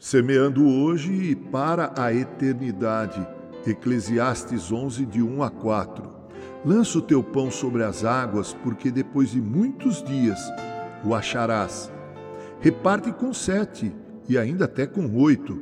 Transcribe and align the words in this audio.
semeando 0.00 0.66
hoje 0.66 1.12
e 1.12 1.36
para 1.36 1.92
a 1.94 2.10
eternidade. 2.12 3.20
Eclesiastes 3.66 4.72
11, 4.72 5.04
de 5.04 5.22
1 5.22 5.42
a 5.42 5.50
4. 5.50 6.10
Lança 6.64 6.98
o 6.98 7.02
teu 7.02 7.22
pão 7.22 7.50
sobre 7.50 7.84
as 7.84 8.02
águas, 8.02 8.54
porque 8.64 8.90
depois 8.90 9.32
de 9.32 9.42
muitos 9.42 10.02
dias 10.02 10.40
o 11.04 11.14
acharás. 11.14 11.92
Reparte 12.60 13.12
com 13.12 13.34
sete, 13.34 13.94
e 14.26 14.38
ainda 14.38 14.64
até 14.64 14.86
com 14.86 15.14
oito, 15.16 15.60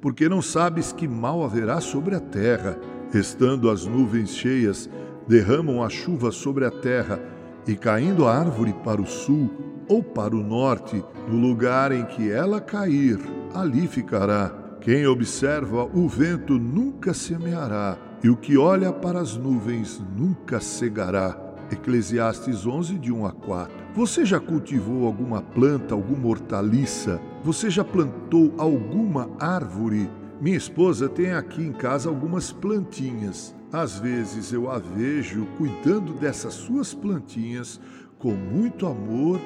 porque 0.00 0.28
não 0.28 0.40
sabes 0.40 0.92
que 0.92 1.08
mal 1.08 1.42
haverá 1.42 1.80
sobre 1.80 2.14
a 2.14 2.20
terra. 2.20 2.78
Estando 3.12 3.68
as 3.68 3.86
nuvens 3.86 4.30
cheias, 4.30 4.88
derramam 5.26 5.82
a 5.82 5.88
chuva 5.88 6.30
sobre 6.30 6.64
a 6.64 6.70
terra, 6.70 7.20
e 7.66 7.74
caindo 7.74 8.24
a 8.24 8.36
árvore 8.36 8.72
para 8.84 9.02
o 9.02 9.06
sul 9.06 9.69
ou 9.90 10.04
para 10.04 10.36
o 10.36 10.42
norte, 10.42 11.04
no 11.28 11.36
lugar 11.36 11.90
em 11.90 12.04
que 12.04 12.30
ela 12.30 12.60
cair, 12.60 13.18
ali 13.52 13.88
ficará. 13.88 14.54
Quem 14.80 15.04
observa 15.04 15.84
o 15.84 16.08
vento 16.08 16.54
nunca 16.60 17.12
semeará, 17.12 17.98
e 18.22 18.30
o 18.30 18.36
que 18.36 18.56
olha 18.56 18.92
para 18.92 19.20
as 19.20 19.36
nuvens 19.36 20.00
nunca 20.16 20.60
cegará. 20.60 21.36
Eclesiastes 21.72 22.64
11, 22.64 22.98
de 22.98 23.12
1 23.12 23.26
a 23.26 23.32
4. 23.32 23.74
Você 23.94 24.24
já 24.24 24.38
cultivou 24.38 25.06
alguma 25.06 25.42
planta, 25.42 25.92
alguma 25.92 26.28
hortaliça? 26.28 27.20
Você 27.42 27.68
já 27.68 27.84
plantou 27.84 28.54
alguma 28.58 29.28
árvore? 29.40 30.08
Minha 30.40 30.56
esposa 30.56 31.08
tem 31.08 31.32
aqui 31.32 31.62
em 31.62 31.72
casa 31.72 32.08
algumas 32.08 32.52
plantinhas. 32.52 33.56
Às 33.72 33.98
vezes 33.98 34.52
eu 34.52 34.70
a 34.70 34.78
vejo 34.78 35.46
cuidando 35.58 36.12
dessas 36.14 36.54
suas 36.54 36.94
plantinhas 36.94 37.80
com 38.18 38.32
muito 38.32 38.86
amor, 38.86 39.40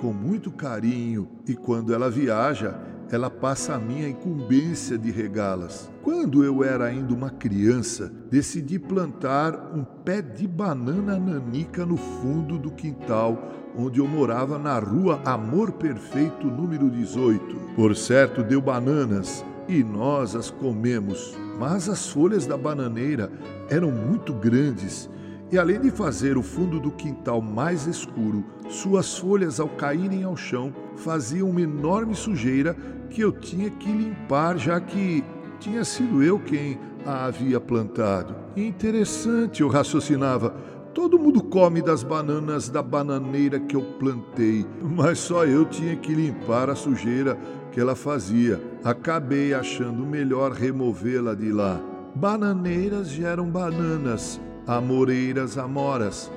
com 0.00 0.12
muito 0.12 0.50
carinho, 0.50 1.28
e 1.46 1.54
quando 1.54 1.92
ela 1.92 2.10
viaja, 2.10 2.74
ela 3.10 3.28
passa 3.28 3.74
a 3.74 3.78
minha 3.78 4.08
incumbência 4.08 4.96
de 4.96 5.10
regá-las. 5.10 5.90
Quando 6.02 6.42
eu 6.42 6.64
era 6.64 6.86
ainda 6.86 7.12
uma 7.12 7.28
criança, 7.28 8.10
decidi 8.30 8.78
plantar 8.78 9.72
um 9.74 9.84
pé 9.84 10.22
de 10.22 10.46
banana 10.46 11.18
nanica 11.18 11.84
no 11.84 11.96
fundo 11.96 12.56
do 12.56 12.70
quintal 12.70 13.50
onde 13.76 14.00
eu 14.00 14.06
morava 14.06 14.58
na 14.58 14.78
rua 14.78 15.20
Amor 15.24 15.72
Perfeito, 15.72 16.46
número 16.46 16.90
18. 16.90 17.56
Por 17.76 17.94
certo, 17.94 18.42
deu 18.42 18.60
bananas 18.60 19.44
e 19.68 19.84
nós 19.84 20.34
as 20.34 20.50
comemos, 20.50 21.36
mas 21.58 21.88
as 21.88 22.08
folhas 22.08 22.46
da 22.46 22.56
bananeira 22.56 23.30
eram 23.68 23.90
muito 23.90 24.32
grandes 24.32 25.08
e 25.52 25.58
além 25.58 25.80
de 25.80 25.90
fazer 25.90 26.38
o 26.38 26.42
fundo 26.42 26.78
do 26.78 26.90
quintal 26.90 27.40
mais 27.40 27.86
escuro, 27.86 28.44
suas 28.68 29.18
folhas, 29.18 29.58
ao 29.58 29.68
caírem 29.68 30.22
ao 30.22 30.36
chão, 30.36 30.72
faziam 30.96 31.50
uma 31.50 31.60
enorme 31.60 32.14
sujeira 32.14 32.76
que 33.10 33.20
eu 33.20 33.32
tinha 33.32 33.68
que 33.68 33.90
limpar, 33.90 34.56
já 34.56 34.80
que 34.80 35.24
tinha 35.58 35.84
sido 35.84 36.22
eu 36.22 36.38
quem 36.38 36.78
a 37.04 37.26
havia 37.26 37.60
plantado. 37.60 38.34
Interessante, 38.56 39.62
eu 39.62 39.68
raciocinava. 39.68 40.54
Todo 40.94 41.18
mundo 41.18 41.42
come 41.42 41.80
das 41.80 42.02
bananas 42.02 42.68
da 42.68 42.82
bananeira 42.82 43.60
que 43.60 43.76
eu 43.76 43.82
plantei, 43.82 44.66
mas 44.82 45.18
só 45.18 45.44
eu 45.44 45.64
tinha 45.64 45.96
que 45.96 46.12
limpar 46.12 46.68
a 46.68 46.74
sujeira 46.74 47.38
que 47.72 47.80
ela 47.80 47.94
fazia. 47.94 48.60
Acabei 48.84 49.54
achando 49.54 50.04
melhor 50.04 50.52
removê-la 50.52 51.34
de 51.34 51.52
lá. 51.52 51.80
Bananeiras 52.14 53.08
geram 53.08 53.48
bananas, 53.48 54.40
amoreiras, 54.70 55.58
amoras, 55.58 56.30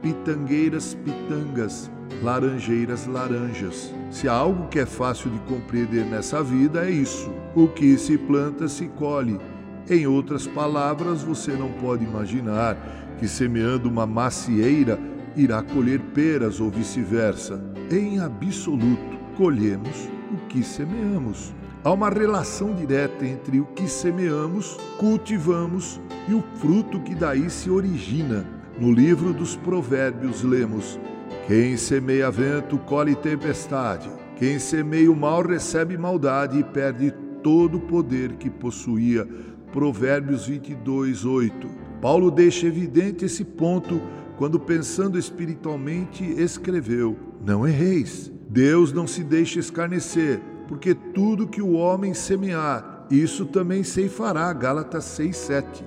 pitangueiras, 0.00 0.96
pitangas, 1.04 1.90
laranjeiras, 2.22 3.06
laranjas. 3.06 3.92
Se 4.10 4.28
há 4.28 4.32
algo 4.32 4.68
que 4.68 4.78
é 4.78 4.86
fácil 4.86 5.30
de 5.30 5.38
compreender 5.40 6.04
nessa 6.04 6.42
vida 6.42 6.86
é 6.86 6.90
isso: 6.90 7.30
o 7.54 7.66
que 7.66 7.98
se 7.98 8.16
planta 8.16 8.68
se 8.68 8.86
colhe. 8.88 9.40
Em 9.88 10.06
outras 10.06 10.46
palavras, 10.46 11.22
você 11.22 11.52
não 11.52 11.72
pode 11.72 12.04
imaginar 12.04 12.76
que 13.18 13.26
semeando 13.26 13.88
uma 13.88 14.06
macieira 14.06 14.98
irá 15.36 15.60
colher 15.60 16.00
peras 16.14 16.60
ou 16.60 16.70
vice-versa. 16.70 17.60
Em 17.90 18.20
absoluto, 18.20 19.18
colhemos 19.36 20.08
o 20.32 20.46
que 20.48 20.62
semeamos. 20.62 21.52
Há 21.82 21.92
uma 21.92 22.10
relação 22.10 22.74
direta 22.74 23.24
entre 23.24 23.58
o 23.58 23.64
que 23.64 23.88
semeamos, 23.88 24.76
cultivamos 24.98 25.98
e 26.28 26.34
o 26.34 26.44
fruto 26.56 27.00
que 27.00 27.14
daí 27.14 27.48
se 27.48 27.70
origina. 27.70 28.46
No 28.78 28.92
livro 28.92 29.32
dos 29.32 29.56
Provérbios 29.56 30.42
lemos: 30.42 31.00
Quem 31.46 31.78
semeia 31.78 32.30
vento 32.30 32.76
colhe 32.80 33.14
tempestade. 33.14 34.10
Quem 34.36 34.58
semeia 34.58 35.10
o 35.10 35.16
mal 35.16 35.42
recebe 35.42 35.96
maldade 35.96 36.58
e 36.58 36.64
perde 36.64 37.14
todo 37.42 37.78
o 37.78 37.80
poder 37.80 38.34
que 38.34 38.50
possuía. 38.50 39.26
Provérbios 39.72 40.46
22, 40.46 41.24
8. 41.24 41.66
Paulo 42.02 42.30
deixa 42.30 42.66
evidente 42.66 43.24
esse 43.24 43.42
ponto 43.42 44.02
quando, 44.36 44.60
pensando 44.60 45.18
espiritualmente, 45.18 46.24
escreveu: 46.24 47.16
Não 47.42 47.66
erreis. 47.66 48.30
Deus 48.50 48.92
não 48.92 49.06
se 49.06 49.24
deixa 49.24 49.60
escarnecer 49.60 50.42
porque 50.70 50.94
tudo 50.94 51.48
que 51.48 51.60
o 51.60 51.72
homem 51.72 52.14
semear, 52.14 53.04
isso 53.10 53.44
também 53.44 53.82
ceifará. 53.82 54.52
Gálatas 54.52 55.02
6:7. 55.18 55.82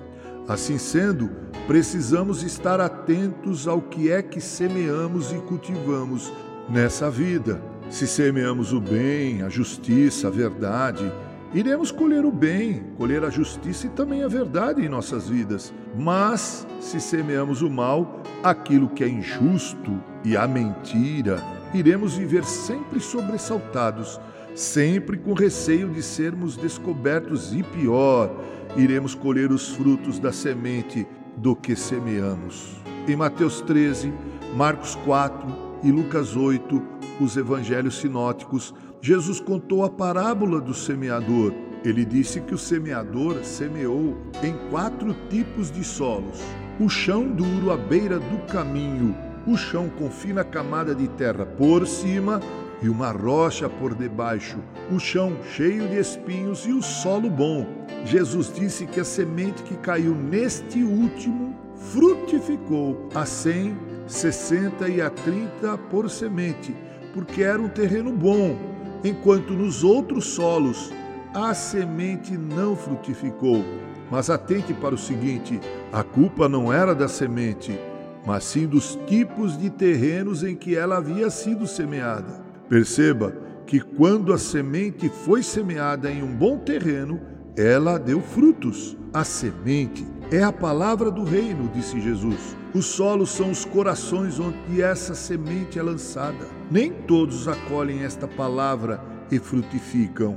Assim 0.46 0.76
sendo, 0.76 1.30
precisamos 1.66 2.42
estar 2.42 2.78
atentos 2.82 3.66
ao 3.66 3.80
que 3.80 4.10
é 4.10 4.20
que 4.22 4.42
semeamos 4.42 5.32
e 5.32 5.36
cultivamos 5.36 6.30
nessa 6.68 7.10
vida. 7.10 7.62
Se 7.88 8.06
semeamos 8.06 8.74
o 8.74 8.80
bem, 8.80 9.40
a 9.40 9.48
justiça, 9.48 10.28
a 10.28 10.30
verdade, 10.30 11.10
iremos 11.54 11.90
colher 11.90 12.26
o 12.26 12.30
bem, 12.30 12.82
colher 12.98 13.24
a 13.24 13.30
justiça 13.30 13.86
e 13.86 13.90
também 13.90 14.22
a 14.22 14.28
verdade 14.28 14.84
em 14.84 14.88
nossas 14.88 15.26
vidas. 15.26 15.72
Mas 15.96 16.66
se 16.78 17.00
semeamos 17.00 17.62
o 17.62 17.70
mal, 17.70 18.22
aquilo 18.42 18.90
que 18.90 19.02
é 19.02 19.08
injusto 19.08 19.98
e 20.22 20.36
a 20.36 20.46
mentira, 20.46 21.42
iremos 21.72 22.16
viver 22.16 22.44
sempre 22.44 23.00
sobressaltados 23.00 24.20
sempre 24.54 25.16
com 25.18 25.32
receio 25.32 25.88
de 25.88 26.02
sermos 26.02 26.56
descobertos 26.56 27.52
e 27.52 27.62
pior, 27.62 28.30
iremos 28.76 29.14
colher 29.14 29.50
os 29.50 29.70
frutos 29.70 30.18
da 30.18 30.32
semente 30.32 31.06
do 31.36 31.56
que 31.56 31.74
semeamos. 31.74 32.76
Em 33.08 33.16
Mateus 33.16 33.60
13, 33.62 34.12
Marcos 34.56 34.94
4 35.04 35.46
e 35.82 35.90
Lucas 35.90 36.36
8, 36.36 36.82
os 37.20 37.36
evangelhos 37.36 37.98
sinóticos, 37.98 38.72
Jesus 39.00 39.40
contou 39.40 39.84
a 39.84 39.90
parábola 39.90 40.60
do 40.60 40.72
semeador. 40.72 41.52
Ele 41.84 42.04
disse 42.04 42.40
que 42.40 42.54
o 42.54 42.58
semeador 42.58 43.44
semeou 43.44 44.16
em 44.42 44.54
quatro 44.70 45.14
tipos 45.28 45.70
de 45.70 45.84
solos: 45.84 46.40
o 46.80 46.88
chão 46.88 47.28
duro 47.28 47.70
à 47.70 47.76
beira 47.76 48.18
do 48.18 48.38
caminho, 48.46 49.14
o 49.46 49.56
chão 49.56 49.90
com 49.98 50.10
fina 50.10 50.42
camada 50.42 50.94
de 50.94 51.06
terra 51.08 51.44
por 51.44 51.86
cima 51.86 52.40
e 52.82 52.88
uma 52.88 53.10
rocha 53.10 53.68
por 53.68 53.94
debaixo, 53.94 54.58
o 54.90 54.98
chão 54.98 55.36
cheio 55.54 55.88
de 55.88 55.98
espinhos 55.98 56.66
e 56.66 56.72
o 56.72 56.82
solo 56.82 57.30
bom. 57.30 57.66
Jesus 58.04 58.52
disse 58.54 58.86
que 58.86 59.00
a 59.00 59.04
semente 59.04 59.62
que 59.62 59.76
caiu 59.76 60.14
neste 60.14 60.82
último 60.82 61.54
frutificou 61.76 63.08
a 63.14 63.24
cem, 63.24 63.76
sessenta 64.06 64.88
e 64.88 65.00
a 65.00 65.10
trinta 65.10 65.78
por 65.90 66.10
semente, 66.10 66.74
porque 67.12 67.42
era 67.42 67.60
um 67.60 67.68
terreno 67.68 68.12
bom, 68.12 68.56
enquanto 69.02 69.52
nos 69.52 69.82
outros 69.82 70.26
solos 70.26 70.92
a 71.34 71.52
semente 71.54 72.36
não 72.36 72.76
frutificou. 72.76 73.64
Mas 74.10 74.30
atente 74.30 74.72
para 74.74 74.94
o 74.94 74.98
seguinte: 74.98 75.60
a 75.92 76.02
culpa 76.02 76.48
não 76.48 76.72
era 76.72 76.94
da 76.94 77.08
semente, 77.08 77.78
mas 78.26 78.44
sim 78.44 78.66
dos 78.66 78.98
tipos 79.06 79.56
de 79.56 79.70
terrenos 79.70 80.44
em 80.44 80.54
que 80.54 80.76
ela 80.76 80.98
havia 80.98 81.30
sido 81.30 81.66
semeada. 81.66 82.43
Perceba 82.74 83.32
que 83.68 83.78
quando 83.78 84.32
a 84.32 84.36
semente 84.36 85.08
foi 85.08 85.44
semeada 85.44 86.10
em 86.10 86.24
um 86.24 86.34
bom 86.34 86.58
terreno, 86.58 87.20
ela 87.56 88.00
deu 88.00 88.20
frutos. 88.20 88.96
A 89.12 89.22
semente 89.22 90.04
é 90.28 90.42
a 90.42 90.50
palavra 90.50 91.08
do 91.08 91.22
reino, 91.22 91.70
disse 91.72 92.00
Jesus. 92.00 92.56
Os 92.74 92.86
solos 92.86 93.30
são 93.30 93.52
os 93.52 93.64
corações 93.64 94.40
onde 94.40 94.82
essa 94.82 95.14
semente 95.14 95.78
é 95.78 95.82
lançada. 95.84 96.48
Nem 96.68 96.90
todos 96.90 97.46
acolhem 97.46 98.02
esta 98.02 98.26
palavra 98.26 99.00
e 99.30 99.38
frutificam. 99.38 100.36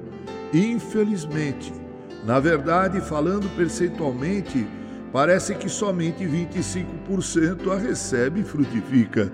Infelizmente, 0.54 1.74
na 2.24 2.39
verdade, 2.39 3.01
falando 3.01 3.50
percentualmente, 3.56 4.68
parece 5.12 5.56
que 5.56 5.68
somente 5.68 6.24
25% 6.24 7.72
a 7.72 7.80
recebe 7.80 8.42
e 8.42 8.44
frutifica. 8.44 9.34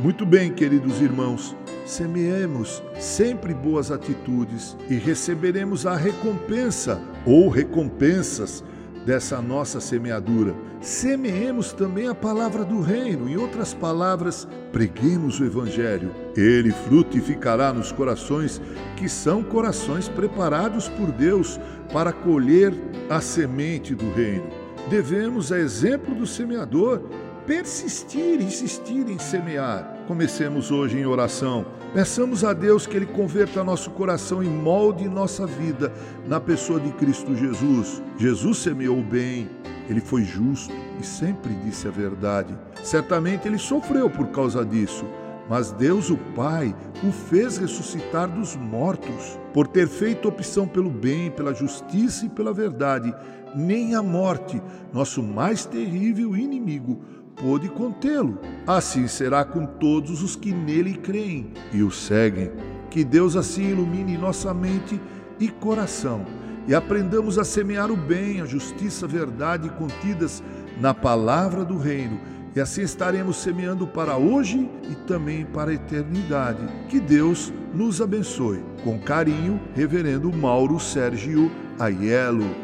Muito 0.00 0.26
bem, 0.26 0.52
queridos 0.52 1.00
irmãos, 1.00 1.56
semeemos 1.84 2.82
sempre 2.98 3.52
boas 3.54 3.90
atitudes 3.90 4.76
e 4.88 4.94
receberemos 4.94 5.86
a 5.86 5.96
recompensa 5.96 7.00
ou 7.26 7.48
recompensas 7.48 8.64
dessa 9.04 9.40
nossa 9.40 9.80
semeadura. 9.80 10.54
Semeemos 10.80 11.72
também 11.72 12.08
a 12.08 12.14
palavra 12.14 12.64
do 12.64 12.80
reino, 12.80 13.28
em 13.28 13.36
outras 13.36 13.72
palavras, 13.74 14.48
preguemos 14.72 15.40
o 15.40 15.44
evangelho. 15.44 16.10
Ele 16.36 16.72
frutificará 16.72 17.72
nos 17.72 17.92
corações 17.92 18.60
que 18.96 19.08
são 19.08 19.42
corações 19.42 20.08
preparados 20.08 20.88
por 20.88 21.10
Deus 21.12 21.60
para 21.92 22.12
colher 22.12 22.72
a 23.08 23.20
semente 23.20 23.94
do 23.94 24.10
reino. 24.12 24.46
Devemos, 24.88 25.52
a 25.52 25.58
exemplo 25.58 26.14
do 26.14 26.26
semeador, 26.26 27.02
persistir, 27.46 28.40
insistir 28.40 29.08
em 29.08 29.18
semear. 29.18 30.04
Comecemos 30.06 30.70
hoje 30.70 30.98
em 30.98 31.06
oração. 31.06 31.66
Peçamos 31.92 32.44
a 32.44 32.52
Deus 32.52 32.86
que 32.86 32.96
Ele 32.96 33.06
converta 33.06 33.64
nosso 33.64 33.90
coração 33.90 34.42
e 34.42 34.48
molde 34.48 35.08
nossa 35.08 35.46
vida 35.46 35.92
na 36.26 36.40
pessoa 36.40 36.80
de 36.80 36.90
Cristo 36.92 37.34
Jesus. 37.34 38.02
Jesus 38.16 38.58
semeou 38.58 38.98
o 38.98 39.02
bem, 39.02 39.48
ele 39.88 40.00
foi 40.00 40.24
justo 40.24 40.72
e 41.00 41.04
sempre 41.04 41.52
disse 41.64 41.88
a 41.88 41.90
verdade. 41.90 42.56
Certamente 42.82 43.46
ele 43.46 43.58
sofreu 43.58 44.08
por 44.08 44.28
causa 44.28 44.64
disso, 44.64 45.04
mas 45.48 45.72
Deus, 45.72 46.08
o 46.08 46.16
Pai, 46.34 46.74
o 47.02 47.10
fez 47.10 47.58
ressuscitar 47.58 48.28
dos 48.28 48.56
mortos. 48.56 49.38
Por 49.52 49.66
ter 49.66 49.86
feito 49.86 50.28
opção 50.28 50.66
pelo 50.66 50.88
bem, 50.88 51.30
pela 51.30 51.52
justiça 51.52 52.24
e 52.24 52.28
pela 52.28 52.54
verdade, 52.54 53.14
nem 53.54 53.94
a 53.94 54.02
morte, 54.02 54.62
nosso 54.92 55.22
mais 55.22 55.66
terrível 55.66 56.34
inimigo, 56.34 57.02
pôde 57.42 57.68
contê-lo. 57.68 58.38
Assim 58.66 59.08
será 59.08 59.44
com 59.44 59.66
todos 59.66 60.22
os 60.22 60.36
que 60.36 60.52
nele 60.52 60.94
creem 60.94 61.52
e 61.72 61.82
o 61.82 61.90
seguem. 61.90 62.52
Que 62.88 63.02
Deus 63.02 63.34
assim 63.34 63.64
ilumine 63.70 64.16
nossa 64.16 64.54
mente 64.54 65.00
e 65.40 65.48
coração 65.48 66.24
e 66.66 66.74
aprendamos 66.74 67.38
a 67.38 67.44
semear 67.44 67.90
o 67.90 67.96
bem, 67.96 68.40
a 68.40 68.46
justiça, 68.46 69.06
a 69.06 69.08
verdade 69.08 69.68
contidas 69.70 70.42
na 70.80 70.94
palavra 70.94 71.64
do 71.64 71.76
reino. 71.76 72.20
E 72.54 72.60
assim 72.60 72.82
estaremos 72.82 73.38
semeando 73.38 73.86
para 73.86 74.16
hoje 74.16 74.70
e 74.90 74.94
também 75.06 75.44
para 75.44 75.70
a 75.70 75.74
eternidade. 75.74 76.66
Que 76.88 77.00
Deus 77.00 77.52
nos 77.74 78.00
abençoe. 78.00 78.62
Com 78.84 78.98
carinho, 79.00 79.60
Reverendo 79.74 80.30
Mauro 80.32 80.78
Sérgio 80.78 81.50
Aiello. 81.78 82.61